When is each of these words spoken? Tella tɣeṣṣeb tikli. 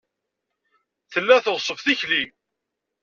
Tella 1.11 1.37
tɣeṣṣeb 1.45 1.79
tikli. 1.85 2.23